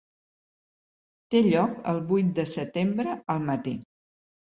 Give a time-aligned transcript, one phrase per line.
[1.35, 3.79] Té lloc el vuit de setembre al matí.